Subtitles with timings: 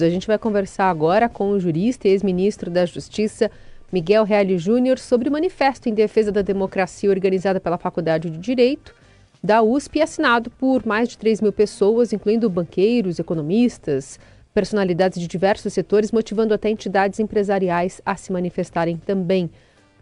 [0.00, 3.48] A gente vai conversar agora com o jurista e ex-ministro da Justiça,
[3.92, 8.92] Miguel Reale Júnior, sobre o manifesto em defesa da democracia organizada pela Faculdade de Direito
[9.40, 14.18] da USP e assinado por mais de 3 mil pessoas, incluindo banqueiros, economistas,
[14.52, 19.48] personalidades de diversos setores, motivando até entidades empresariais a se manifestarem também.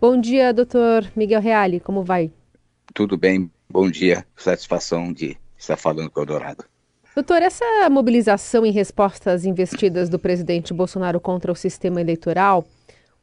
[0.00, 2.30] Bom dia, doutor Miguel Reale, como vai?
[2.94, 4.24] Tudo bem, bom dia.
[4.34, 6.71] Satisfação de estar falando com o Eldorado.
[7.14, 12.64] Doutor, essa mobilização em resposta às investidas do presidente Bolsonaro contra o sistema eleitoral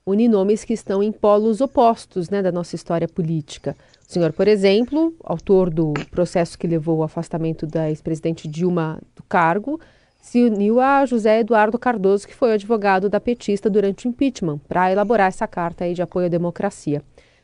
[0.05, 3.76] une nomes que estão em polos opostos né, da nossa história política.
[4.08, 9.23] O senhor, por exemplo, autor do processo que levou ao afastamento da ex-presidente Dilma do
[9.23, 9.80] cargo,
[10.22, 14.59] se uniu a José Eduardo Cardoso, que foi o advogado da petista durante o impeachment,
[14.67, 17.02] para elaborar essa carta de apoio à democracia.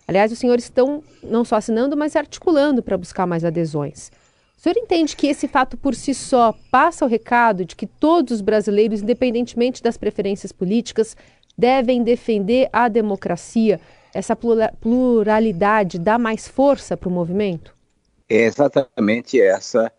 [0.08, 4.12] Aliás, os senhores estão não só assinando, mas articulando para buscar mais adesões.
[4.58, 8.36] O senhor entende que esse fato por si só passa o recado de que todos
[8.36, 11.16] os brasileiros, independentemente das preferências políticas,
[11.58, 13.80] devem defender a democracia?
[14.14, 17.76] Essa pluralidade dá mais força para o movimento?
[18.30, 19.92] É exatamente essa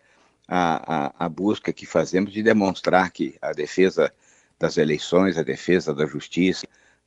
[0.47, 4.11] a, a, a busca que fazemos de demonstrar que a defesa
[4.59, 6.65] das eleições, a defesa da justiça,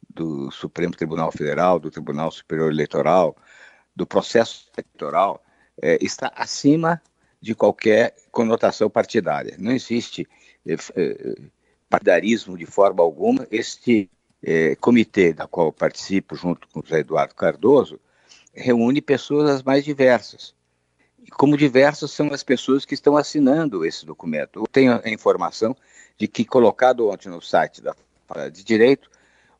[0.08, 3.36] do Supremo Tribunal Federal, do Tribunal Superior Eleitoral,
[3.94, 5.42] do processo eleitoral,
[5.82, 7.00] é, está acima
[7.40, 9.56] de qualquer conotação partidária.
[9.58, 10.28] Não existe
[10.66, 11.36] eh, eh,
[11.88, 13.46] partidarismo de forma alguma.
[13.50, 14.10] Este
[14.42, 17.98] eh, comitê da qual participo, junto com o José Eduardo Cardoso,
[18.52, 20.54] reúne pessoas as mais diversas.
[21.22, 24.60] E como diversas são as pessoas que estão assinando esse documento.
[24.60, 25.76] Eu tenho a informação
[26.18, 27.94] de que, colocado ontem no site da
[28.52, 29.10] de Direito,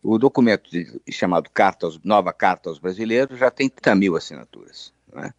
[0.03, 4.93] o documento de, chamado Carta aos, Nova Carta aos Brasileiros já tem 30 mil assinaturas.
[5.13, 5.35] Né?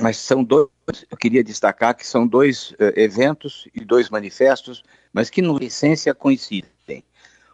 [0.00, 0.68] Mas são dois,
[1.10, 6.14] eu queria destacar que são dois uh, eventos e dois manifestos, mas que, na essência,
[6.14, 7.04] coincidem.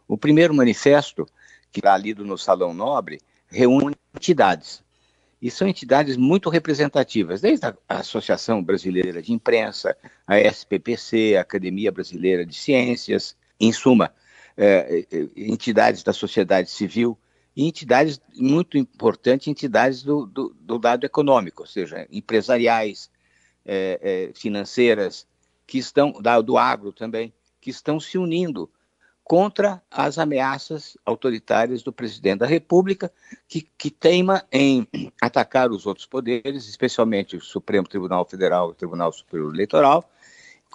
[0.07, 1.27] O primeiro manifesto,
[1.71, 4.83] que está lido no Salão Nobre, reúne entidades.
[5.41, 9.97] E são entidades muito representativas, desde a Associação Brasileira de Imprensa,
[10.27, 14.13] a SPPC, a Academia Brasileira de Ciências, em suma,
[14.57, 17.17] eh, entidades da sociedade civil,
[17.59, 23.11] e entidades muito importantes, entidades do, do, do lado econômico, ou seja, empresariais,
[23.67, 25.27] é, é, financeiras,
[25.67, 26.13] que estão,
[26.45, 28.71] do agro também, que estão se unindo
[29.25, 33.13] contra as ameaças autoritárias do presidente da República,
[33.49, 34.87] que, que teima em
[35.21, 40.09] atacar os outros poderes, especialmente o Supremo Tribunal Federal e o Tribunal Superior Eleitoral,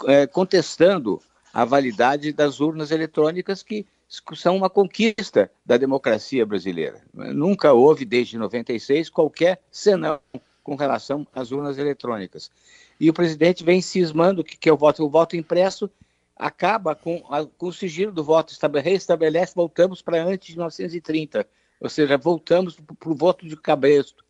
[0.06, 1.22] é, contestando
[1.54, 3.86] a validade das urnas eletrônicas que
[4.36, 7.02] são uma conquista da democracia brasileira.
[7.14, 10.20] Nunca houve, desde 96, qualquer senão
[10.64, 12.52] com relação às urnas eletrônicas.
[13.00, 15.90] E o presidente vem cismando que, que o, voto, o voto impresso
[16.36, 21.48] acaba com, a, com o sigilo do voto, reestabelece, voltamos para antes de 1930,
[21.80, 24.24] ou seja, voltamos para o voto de cabresto.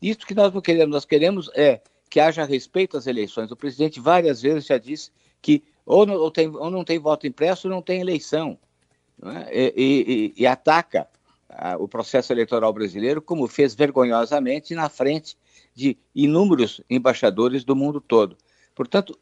[0.00, 3.50] Isso que nós não queremos, nós queremos é que haja respeito às eleições.
[3.50, 5.10] O presidente várias vezes já disse
[5.42, 8.58] que ou não, ou tem, ou não tem voto impresso ou não tem eleição
[9.30, 9.72] é?
[9.76, 11.08] e, e, e, ataca
[11.48, 15.36] a, o processo eleitoral brasileiro, como fez vergonhosamente na frente
[15.74, 18.36] de inúmeros embaixadores do mundo todo.
[18.74, 19.18] Portanto,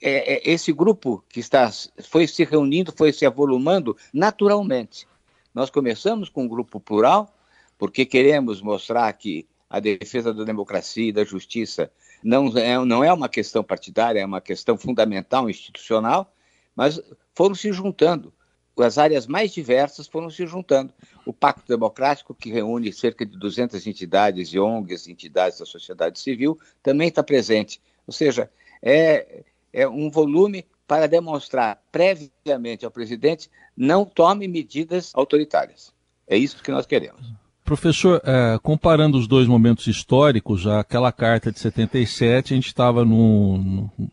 [0.00, 1.70] é, é, esse grupo que está
[2.04, 5.06] foi se reunindo, foi se avolumando naturalmente.
[5.54, 7.34] Nós começamos com um grupo plural,
[7.78, 11.90] porque queremos mostrar que a defesa da democracia e da justiça
[12.22, 16.32] não é, não é uma questão partidária, é uma questão fundamental, institucional,
[16.74, 17.00] mas
[17.34, 18.32] foram se juntando
[18.82, 20.92] as áreas mais diversas foram se juntando.
[21.24, 26.58] O Pacto Democrático, que reúne cerca de 200 entidades e ONGs, entidades da sociedade civil,
[26.82, 27.80] também está presente.
[28.06, 28.50] Ou seja,
[28.82, 29.42] é,
[29.72, 35.92] é um volume para demonstrar previamente ao presidente não tome medidas autoritárias.
[36.28, 37.20] É isso que nós queremos.
[37.64, 43.04] Professor, é, comparando os dois momentos históricos, aquela carta de 77, a gente estava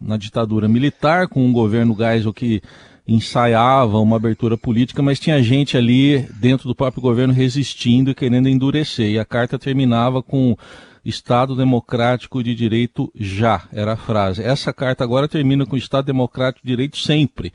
[0.02, 2.64] na ditadura militar, com um governo Geisel que
[3.08, 8.48] ensaiava uma abertura política, mas tinha gente ali dentro do próprio governo resistindo e querendo
[8.48, 9.12] endurecer.
[9.12, 10.56] E a carta terminava com
[11.04, 14.42] Estado Democrático de Direito já, era a frase.
[14.42, 17.52] Essa carta agora termina com Estado Democrático de Direito sempre.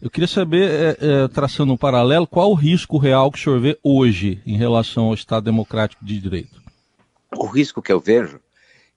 [0.00, 3.60] Eu queria saber, é, é, traçando um paralelo, qual o risco real que o senhor
[3.60, 6.62] vê hoje em relação ao Estado Democrático de Direito?
[7.36, 8.40] O risco que eu vejo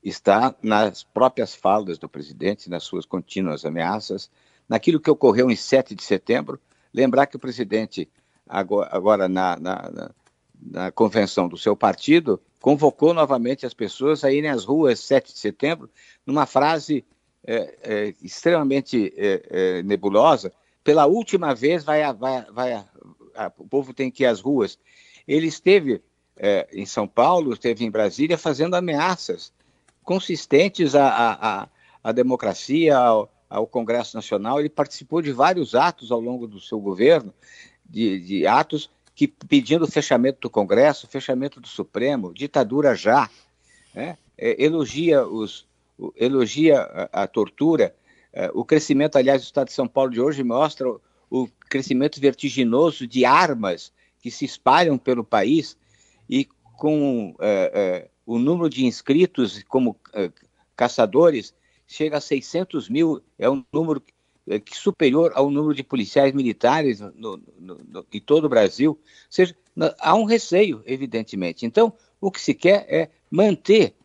[0.04, 4.30] está nas próprias falas do presidente, nas suas contínuas ameaças,
[4.68, 6.60] naquilo que ocorreu em 7 de setembro.
[6.94, 8.10] Lembrar que o presidente,
[8.48, 10.12] agora, agora na, na, na,
[10.62, 15.40] na, convenção do seu partido, convocou novamente as pessoas a irem às ruas 7 de
[15.40, 15.90] setembro,
[16.26, 17.06] numa frase
[17.46, 20.52] é, é, extremamente é, é, nebulosa,
[20.84, 22.86] pela última vez vai, vai, vai
[23.58, 24.80] o povo tem que ir às ruas.
[25.28, 26.02] Ele esteve
[26.38, 29.52] é, em São Paulo, esteve em Brasília fazendo ameaças
[30.04, 31.68] consistentes à, à,
[32.04, 34.60] à democracia, ao, ao, Congresso Nacional.
[34.60, 37.34] Ele participou de vários atos ao longo do seu governo,
[37.86, 43.30] de, de atos que pedindo o fechamento do Congresso, fechamento do Supremo, ditadura já,
[43.94, 44.18] né?
[44.38, 45.66] é, elogia, os,
[46.16, 47.96] elogia a, a tortura.
[48.34, 52.20] É, o crescimento, aliás, do Estado de São Paulo de hoje mostra o, o crescimento
[52.20, 55.78] vertiginoso de armas que se espalham pelo país
[56.30, 56.46] e
[56.78, 60.30] com é, é, o número de inscritos como é,
[60.76, 61.54] caçadores
[61.88, 64.02] chega a 600 mil, é um número
[64.48, 68.92] é, superior ao número de policiais militares no, no, no, em todo o Brasil.
[68.92, 69.00] Ou
[69.30, 69.56] seja,
[70.00, 71.66] há um receio, evidentemente.
[71.66, 73.96] Então, o que se quer é manter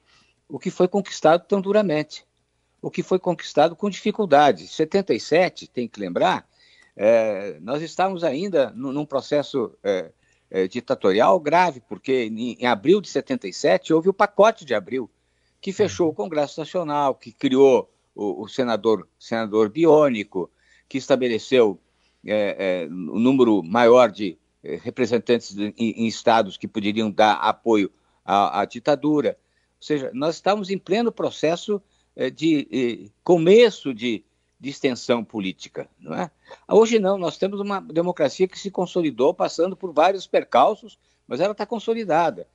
[0.49, 2.25] o que foi conquistado tão duramente,
[2.83, 4.67] o que foi conquistado com dificuldade.
[4.67, 6.49] 77, tem que lembrar,
[6.97, 10.11] é, nós estávamos ainda num processo é,
[10.51, 15.09] é, ditatorial grave, porque em, em, abril de 77 houve o pacote de abril,
[15.61, 20.51] que fechou o Congresso Nacional, que criou o, o senador, senador biônico,
[20.89, 21.79] que estabeleceu
[22.27, 27.91] é, é, número maior de é, representantes de, em, em, estados que poderiam dar apoio
[28.25, 29.39] à, à, ditadura.
[29.79, 31.81] Ou seja, nós estamos em pleno processo
[32.35, 34.25] de começo de
[34.61, 36.31] de extensão política, não é?
[36.69, 41.53] Hoje não, nós temos uma democracia que se consolidou passando por vários percalços, mas ela
[41.53, 42.47] está consolidada.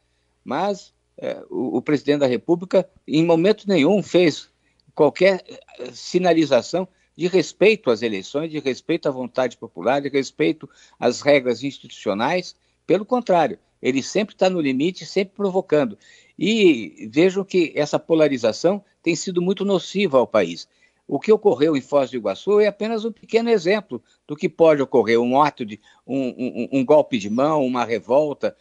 [0.43, 4.49] Mas é, o, o, presidente da República, em momento nenhum, fez
[4.93, 5.43] qualquer
[5.79, 10.69] é, sinalização de respeito às eleições, de respeito à vontade popular, de respeito
[10.99, 12.55] às regras institucionais.
[12.85, 15.97] Pelo contrário, ele sempre está no limite, sempre provocando.
[16.37, 20.67] E vejam que essa polarização tem sido muito nociva ao país.
[21.07, 24.81] O que ocorreu em Foz do Iguaçu é apenas um pequeno exemplo do que pode
[24.81, 28.57] ocorrer, um ato de um, um, um golpe de mão, uma revolta,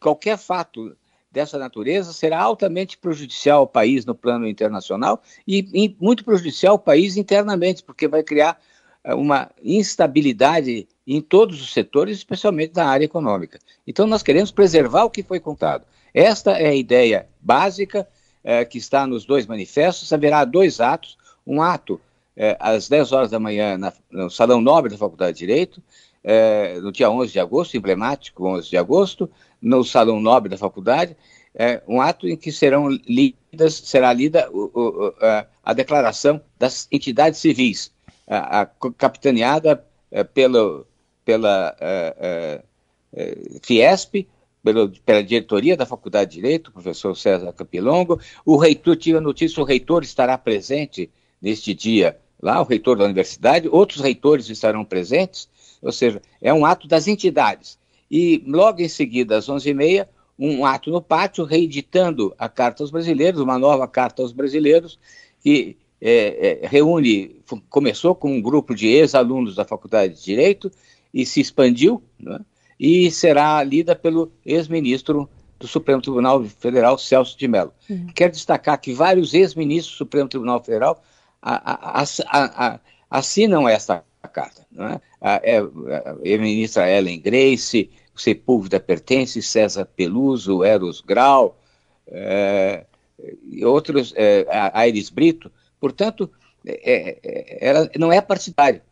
[0.00, 0.96] qualquer fato
[1.36, 6.78] dessa natureza será altamente prejudicial ao país no plano internacional e, e muito prejudicial ao
[6.78, 8.58] país internamente, porque vai criar
[9.04, 13.58] eh, uma instabilidade em todos os setores, especialmente na área econômica.
[13.86, 15.84] Então, nós queremos preservar o que foi contado.
[16.14, 18.08] Esta é a ideia básica
[18.42, 20.10] é, que está nos dois manifestos.
[20.14, 22.00] Haverá dois atos um ato
[22.34, 25.82] é, às 10 horas da manhã na, no Salão Nobre da Faculdade de Direito,
[26.28, 29.30] é, no dia 11 de agosto, emblemático 11 de agosto,
[29.62, 31.16] no Salão Nobre da Faculdade,
[31.54, 36.88] é, um ato em que serão lidas, será lida o, o, a, a, declaração das
[36.90, 37.92] entidades civis,
[38.26, 40.84] a, a capitaneada é, pelo,
[41.24, 42.62] pela é,
[43.12, 44.26] é, Fiesp,
[44.64, 48.20] pelo, pela diretoria da Faculdade de Direito, professor César Capilongo.
[48.44, 51.08] O reitor, tive a notícia, o reitor estará presente
[51.40, 55.48] neste dia lá, o reitor da universidade, outros reitores estarão presentes,
[55.82, 57.78] ou seja, é um ato das entidades.
[58.10, 60.06] E logo em seguida, às 11h30,
[60.38, 64.98] um ato no pátio reeditando a Carta aos Brasileiros, uma nova Carta aos Brasileiros,
[65.40, 67.40] que é, é, reúne,
[67.70, 70.70] começou com um grupo de ex-alunos da Faculdade de Direito
[71.12, 72.40] e se expandiu, né,
[72.78, 75.28] e será lida pelo ex-ministro
[75.58, 77.72] do Supremo Tribunal Federal, Celso de Mello.
[77.88, 78.08] Uhum.
[78.14, 81.02] Quero destacar que vários ex-ministros do Supremo Tribunal Federal
[81.40, 82.80] a, a, a,
[83.10, 84.66] assinam esta carta.
[84.70, 85.00] Não é?
[85.20, 91.58] A, é, a, ministra Ellen Grace, Sepúlveda Pertence, César Peluso, Eros Grau,
[92.08, 92.84] é,
[93.64, 95.50] outros, é, Aires Brito.
[95.80, 96.30] Portanto,
[96.66, 98.82] é, é, ela não é partidária.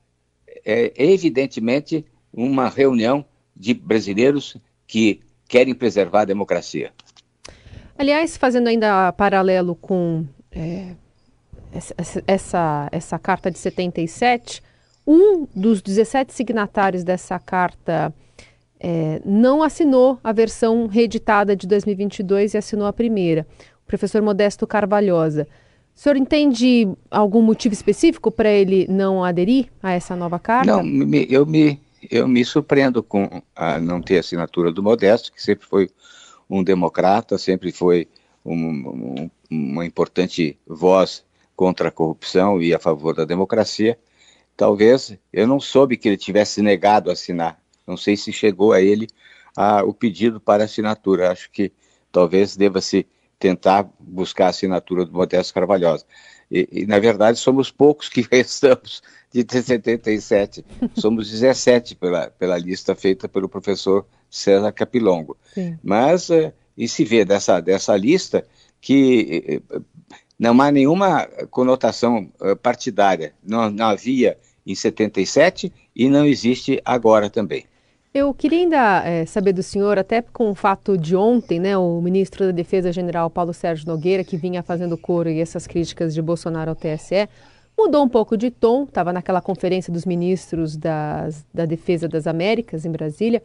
[0.64, 3.24] É evidentemente uma reunião
[3.54, 6.92] de brasileiros que querem preservar a democracia.
[7.96, 10.94] Aliás, fazendo ainda paralelo com é,
[11.72, 14.62] essa, essa, essa carta de 77,
[15.06, 18.14] um dos 17 signatários dessa carta
[18.80, 23.46] é, não assinou a versão reeditada de 2022 e assinou a primeira,
[23.82, 25.46] o professor Modesto Carvalhosa.
[25.94, 30.70] O senhor entende algum motivo específico para ele não aderir a essa nova carta?
[30.70, 30.80] Não,
[31.28, 31.80] eu, me,
[32.10, 35.88] eu me surpreendo com a não ter assinatura do Modesto, que sempre foi
[36.50, 38.08] um democrata, sempre foi
[38.44, 41.24] um, um, uma importante voz
[41.56, 43.98] contra a corrupção e a favor da democracia.
[44.56, 47.60] Talvez eu não soube que ele tivesse negado a assinar.
[47.86, 49.08] Não sei se chegou a ele
[49.56, 51.30] a, o pedido para assinatura.
[51.30, 51.72] Acho que
[52.10, 53.06] talvez deva-se
[53.38, 56.04] tentar buscar a assinatura do Modesto Carvalhosa.
[56.50, 60.64] E, e, na verdade, somos poucos que restamos de 77.
[60.94, 65.36] Somos 17 pela, pela lista feita pelo professor César Capilongo.
[65.52, 65.78] Sim.
[65.82, 68.46] Mas, uh, e se vê dessa, dessa lista
[68.80, 69.84] que uh,
[70.38, 73.32] não há nenhuma conotação uh, partidária.
[73.42, 74.36] Não, não, havia
[74.66, 77.64] em 77 e não existe agora também.
[78.12, 82.00] Eu queria ainda é, saber do senhor, até com o fato de ontem, né, o
[82.00, 86.22] ministro da Defesa General Paulo Sérgio Nogueira, que vinha fazendo coro e essas críticas de
[86.22, 87.28] Bolsonaro ao TSE,
[87.76, 92.84] mudou um pouco de tom, estava naquela conferência dos ministros das, da Defesa das Américas,
[92.84, 93.42] em Brasília.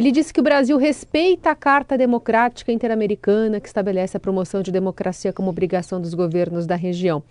[0.00, 4.72] Ele disse que o Brasil respeita a Carta Democrática Interamericana, que estabelece a promoção de
[4.72, 7.22] democracia como obrigação dos governos da região.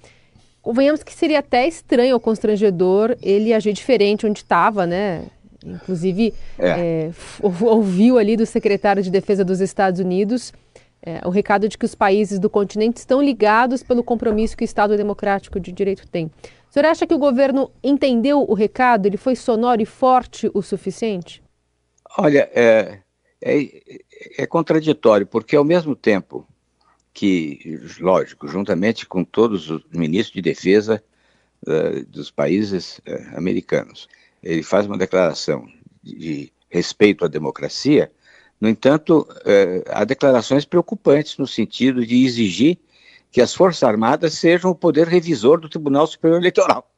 [0.61, 5.23] Convenhamos que seria até estranho ou constrangedor ele agir diferente onde estava, né?
[5.65, 6.67] Inclusive, é.
[6.69, 7.11] É,
[7.41, 10.53] ouviu ali do secretário de Defesa dos Estados Unidos
[11.01, 14.65] é, o recado de que os países do continente estão ligados pelo compromisso que o
[14.65, 16.27] Estado Democrático de Direito tem.
[16.27, 19.07] O senhor acha que o governo entendeu o recado?
[19.07, 21.41] Ele foi sonoro e forte o suficiente?
[22.17, 22.99] Olha, é,
[23.41, 24.01] é,
[24.37, 26.47] é contraditório, porque ao mesmo tempo
[27.13, 31.03] que, lógico, juntamente com todos os ministros de defesa
[31.67, 34.07] uh, dos países uh, americanos,
[34.41, 35.67] ele faz uma declaração
[36.01, 38.11] de respeito à democracia,
[38.59, 42.77] no entanto, uh, há declarações preocupantes no sentido de exigir
[43.31, 46.89] que as Forças Armadas sejam o poder revisor do Tribunal Superior Eleitoral.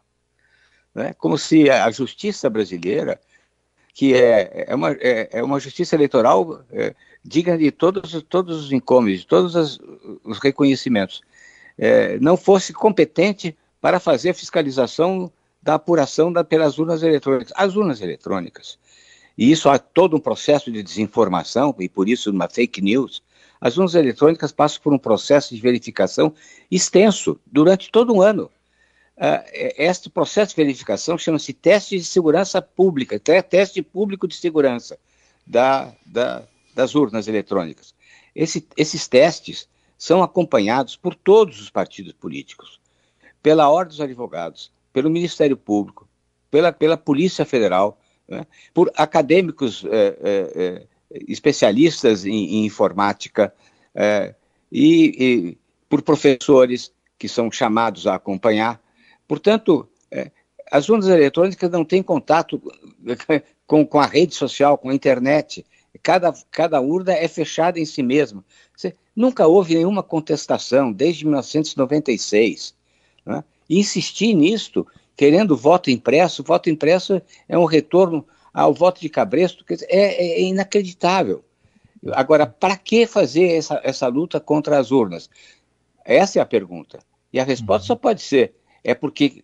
[0.95, 1.13] Né?
[1.13, 3.19] Como se a justiça brasileira,
[3.93, 8.71] que é, é, uma, é, é uma justiça eleitoral é, digna de todos, todos os
[8.71, 9.79] incômodos, de todos as,
[10.23, 11.21] os reconhecimentos,
[11.77, 15.31] é, não fosse competente para fazer fiscalização
[15.61, 17.53] da apuração da, pelas urnas eletrônicas.
[17.55, 18.79] As urnas eletrônicas,
[19.37, 23.21] e isso há todo um processo de desinformação, e por isso uma fake news,
[23.59, 26.33] as urnas eletrônicas passam por um processo de verificação
[26.69, 28.49] extenso durante todo um ano.
[29.17, 29.43] Uh,
[29.77, 34.97] este processo de verificação chama-se teste de segurança pública, teste público de segurança
[35.45, 37.93] da, da, das urnas eletrônicas.
[38.35, 42.79] Esse, esses testes são acompanhados por todos os partidos políticos,
[43.43, 46.07] pela Ordem dos Advogados, pelo Ministério Público,
[46.49, 50.87] pela, pela Polícia Federal, né, por acadêmicos é, é,
[51.27, 53.53] especialistas em, em informática
[54.71, 55.57] e, e,
[55.89, 58.81] por professores que são chamados a acompanhar.
[59.31, 59.87] Portanto,
[60.69, 62.61] as urnas eletrônicas não têm contato
[63.65, 65.65] com, com a rede social, com a internet.
[66.03, 68.43] Cada, cada urna é fechada em si mesma.
[68.75, 72.75] Você, nunca houve nenhuma contestação desde 1996.
[73.25, 73.41] Né?
[73.69, 74.85] E insistir nisto,
[75.15, 80.41] querendo voto impresso, voto impresso é um retorno ao voto de cabresto, dizer, é, é,
[80.41, 81.41] inacreditável.
[82.11, 85.29] Agora, para que fazer essa, essa luta contra as urnas?
[86.03, 86.99] Essa é a pergunta.
[87.31, 89.43] E a resposta só pode ser: é porque,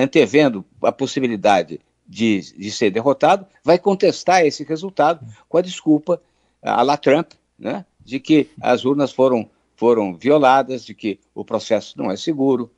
[0.00, 6.20] antevendo a possibilidade de, de ser derrotado, vai contestar esse resultado com a desculpa
[6.62, 11.96] a la Trump, né, de que as urnas foram, foram violadas, de que o processo
[11.98, 12.70] não é seguro,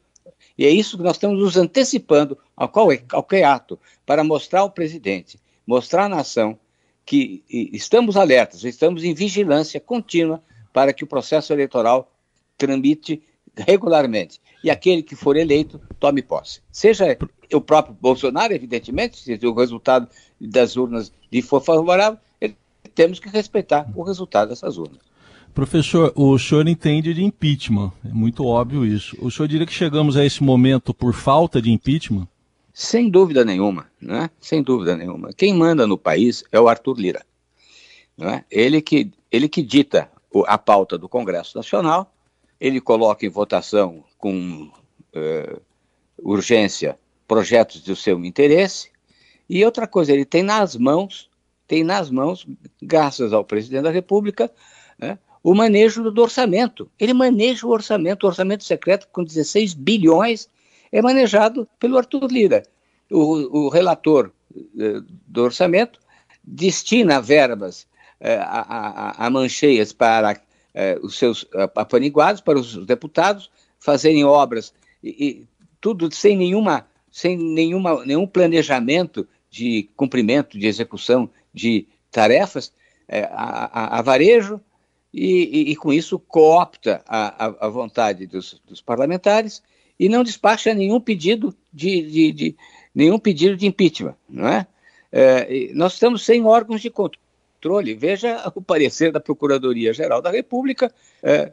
[0.57, 5.39] e é isso que nós estamos nos antecipando a qualquer ato, para mostrar ao presidente,
[5.67, 6.59] mostrar à nação
[7.05, 12.11] que estamos alertas, estamos em vigilância contínua para que o processo eleitoral
[12.57, 13.23] tramite
[13.57, 14.41] regularmente.
[14.63, 16.61] E aquele que for eleito tome posse.
[16.73, 17.17] Seja
[17.53, 20.09] o próprio Bolsonaro, evidentemente, se o resultado
[20.41, 22.19] das urnas lhe for favorável,
[22.95, 25.01] temos que respeitar o resultado dessas urnas.
[25.55, 29.17] Professor, o senhor entende de impeachment, é muito óbvio isso.
[29.21, 32.27] O senhor diria que chegamos a esse momento por falta de impeachment?
[32.73, 34.29] Sem dúvida nenhuma, né?
[34.41, 35.33] Sem dúvida nenhuma.
[35.33, 37.25] Quem manda no país é o Arthur Lira.
[38.19, 38.45] Né?
[38.51, 40.11] Ele, que, ele que dita
[40.47, 42.13] a pauta do Congresso Nacional,
[42.65, 44.71] ele coloca em votação com
[45.15, 45.61] uh,
[46.17, 48.91] urgência projetos do seu interesse,
[49.47, 51.29] e outra coisa, ele tem nas mãos,
[51.69, 52.47] tem nas mãos,
[52.81, 54.51] graças ao presidente da República,
[54.99, 56.91] né, o manejo do orçamento.
[56.99, 60.49] Ele maneja o orçamento, o orçamento secreto com 16 bilhões
[60.91, 62.63] é manejado pelo Arthur Lira.
[63.11, 66.01] O, o relator eh, do orçamento
[66.43, 67.87] destina verbas
[68.21, 70.41] eh, a, a, a, mancheias para
[70.75, 75.49] eh, os seus apaniguados, para os deputados fazerem obras, e, e
[75.81, 82.73] tudo sem nenhuma sem nenhuma, nenhum planejamento de cumprimento, de execução de tarefas,
[83.07, 84.61] é, a, a, a varejo,
[85.13, 89.63] e, e, e com isso coopta a, a, a vontade dos, dos, parlamentares
[89.97, 92.57] e não despacha nenhum pedido de, de, de
[92.93, 94.67] nenhum pedido de impeachment, não é?
[95.13, 95.71] é?
[95.73, 97.24] Nós estamos sem órgãos de controle.
[97.95, 100.93] Veja o parecer da Procuradoria-Geral da República
[101.23, 101.53] é,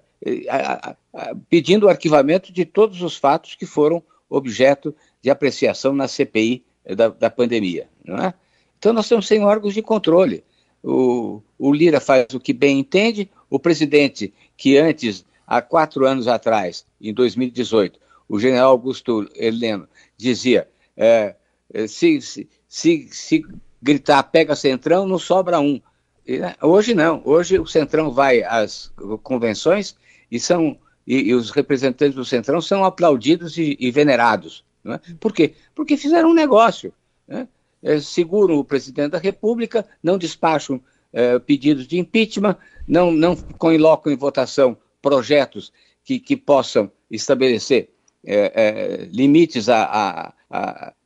[1.49, 6.63] pedindo o arquivamento de todos os fatos que foram objeto de apreciação na CPI
[6.95, 8.33] da, da pandemia, é?
[8.77, 10.43] Então nós estamos sem órgãos de controle.
[10.83, 16.27] O, o Lira faz o que bem entende, o presidente, que antes, há quatro anos
[16.27, 19.87] atrás, em 2018, o general Augusto Heleno
[20.17, 21.35] dizia: é,
[21.73, 23.43] eh, se, se, se, se
[23.81, 25.79] gritar pega Centrão, não sobra um.
[26.27, 28.91] Né, hoje não, hoje o Centrão vai às
[29.23, 29.95] convenções
[30.29, 34.63] e são e, e os representantes do Centrão são aplaudidos e, e venerados.
[34.85, 34.99] É?
[35.19, 35.53] Por quê?
[35.75, 36.93] Porque fizeram um negócio.
[37.27, 37.47] Né?
[37.83, 40.79] É, seguram o presidente da República, não despacham
[41.11, 42.55] é, pedidos de impeachment,
[42.87, 45.73] não, não colocam em votação projetos
[46.03, 47.89] que, que possam estabelecer
[48.23, 49.67] é, é, limites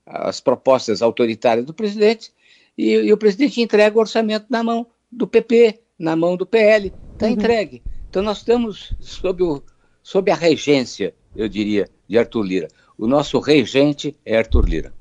[0.06, 2.34] às propostas autoritárias do presidente,
[2.78, 6.94] e, e, o presidente entrega o orçamento na mão do PP, na mão do PL,
[7.14, 7.32] está uhum.
[7.32, 7.82] entregue.
[8.10, 9.64] Então nós estamos sob, o,
[10.04, 12.68] sob a regência, eu diria, de Arthur Lira.
[12.98, 14.94] O nosso regente é Arthur Lira.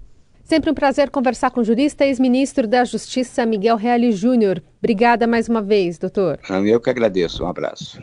[0.45, 4.63] Sempre um prazer conversar com o jurista ex-ministro da Justiça, Miguel Reale Júnior.
[4.79, 6.39] Obrigada mais uma vez, doutor.
[6.67, 7.45] Eu que agradeço.
[7.45, 7.99] Um abraço.